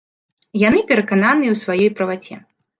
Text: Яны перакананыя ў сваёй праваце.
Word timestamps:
Яны 0.67 0.79
перакананыя 0.93 1.51
ў 1.55 1.63
сваёй 1.63 1.95
праваце. 2.03 2.43